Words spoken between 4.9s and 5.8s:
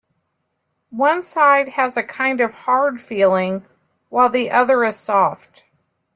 soft.